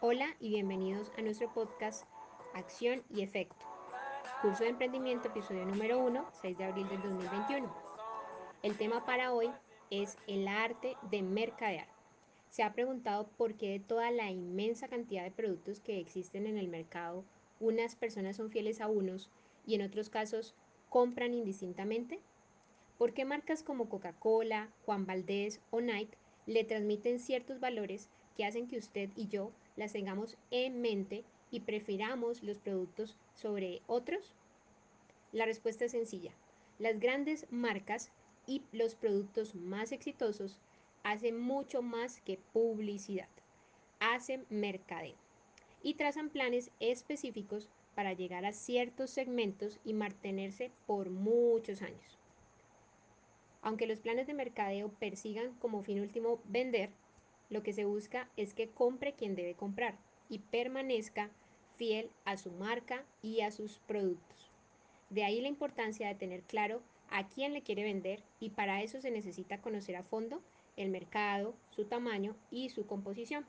[0.00, 2.04] Hola y bienvenidos a nuestro podcast
[2.54, 3.66] Acción y Efecto.
[4.40, 7.74] Curso de Emprendimiento, episodio número 1, 6 de abril del 2021.
[8.62, 9.50] El tema para hoy
[9.90, 11.88] es el arte de mercadear.
[12.48, 16.58] Se ha preguntado por qué de toda la inmensa cantidad de productos que existen en
[16.58, 17.24] el mercado,
[17.58, 19.28] unas personas son fieles a unos
[19.66, 20.54] y en otros casos
[20.90, 22.20] compran indistintamente.
[22.98, 28.08] ¿Por qué marcas como Coca-Cola, Juan Valdés o Nike le transmiten ciertos valores
[28.38, 33.82] que hacen que usted y yo las tengamos en mente y prefiramos los productos sobre
[33.88, 34.32] otros?
[35.32, 36.32] La respuesta es sencilla.
[36.78, 38.12] Las grandes marcas
[38.46, 40.60] y los productos más exitosos
[41.02, 43.28] hacen mucho más que publicidad.
[43.98, 45.16] Hacen mercadeo
[45.82, 52.18] y trazan planes específicos para llegar a ciertos segmentos y mantenerse por muchos años.
[53.62, 56.90] Aunque los planes de mercadeo persigan como fin último vender,
[57.50, 59.98] lo que se busca es que compre quien debe comprar
[60.28, 61.30] y permanezca
[61.76, 64.50] fiel a su marca y a sus productos.
[65.10, 69.00] De ahí la importancia de tener claro a quién le quiere vender y para eso
[69.00, 70.42] se necesita conocer a fondo
[70.76, 73.46] el mercado, su tamaño y su composición.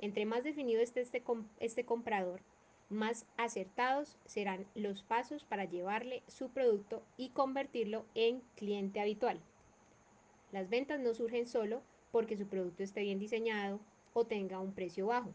[0.00, 1.22] Entre más definido esté este,
[1.58, 2.40] este comprador,
[2.88, 9.40] más acertados serán los pasos para llevarle su producto y convertirlo en cliente habitual.
[10.50, 13.80] Las ventas no surgen solo porque su producto esté bien diseñado
[14.12, 15.32] o tenga un precio bajo.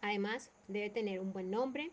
[0.00, 1.90] Además, debe tener un buen nombre,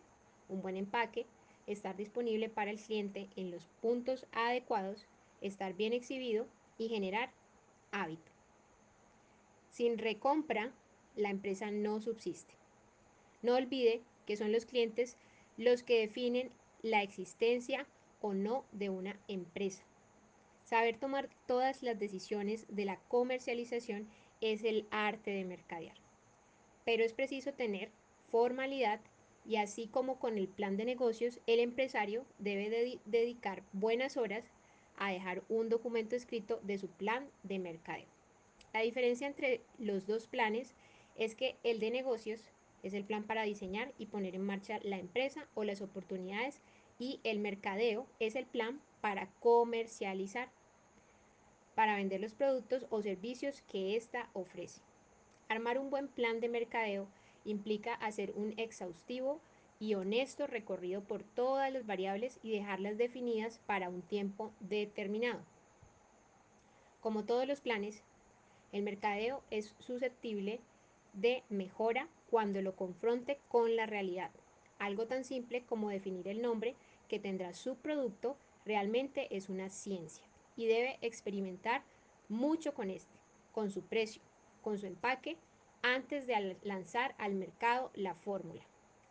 [0.49, 1.25] un buen empaque,
[1.67, 5.07] estar disponible para el cliente en los puntos adecuados,
[5.41, 6.45] estar bien exhibido
[6.77, 7.31] y generar
[7.91, 8.31] hábito.
[9.69, 10.73] Sin recompra,
[11.15, 12.53] la empresa no subsiste.
[13.41, 15.17] No olvide que son los clientes
[15.57, 17.85] los que definen la existencia
[18.21, 19.83] o no de una empresa.
[20.71, 24.07] Saber tomar todas las decisiones de la comercialización
[24.39, 25.97] es el arte de mercadear.
[26.85, 27.91] Pero es preciso tener
[28.31, 29.01] formalidad
[29.45, 34.45] y así como con el plan de negocios, el empresario debe dedicar buenas horas
[34.95, 38.07] a dejar un documento escrito de su plan de mercadeo.
[38.73, 40.73] La diferencia entre los dos planes
[41.17, 42.49] es que el de negocios
[42.81, 46.61] es el plan para diseñar y poner en marcha la empresa o las oportunidades
[46.97, 50.49] y el mercadeo es el plan para comercializar
[51.81, 54.81] para vender los productos o servicios que ésta ofrece.
[55.49, 57.07] Armar un buen plan de mercadeo
[57.43, 59.41] implica hacer un exhaustivo
[59.79, 65.39] y honesto recorrido por todas las variables y dejarlas definidas para un tiempo determinado.
[66.99, 68.03] Como todos los planes,
[68.71, 70.59] el mercadeo es susceptible
[71.13, 74.29] de mejora cuando lo confronte con la realidad.
[74.77, 76.75] Algo tan simple como definir el nombre
[77.07, 81.83] que tendrá su producto realmente es una ciencia y debe experimentar
[82.29, 83.17] mucho con este,
[83.51, 84.21] con su precio,
[84.61, 85.37] con su empaque,
[85.81, 88.61] antes de lanzar al mercado la fórmula.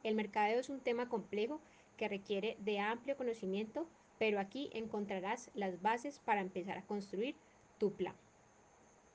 [0.03, 1.61] El mercadeo es un tema complejo
[1.97, 3.87] que requiere de amplio conocimiento,
[4.19, 7.37] pero aquí encontrarás las bases para empezar a construir
[7.79, 8.15] tu plan.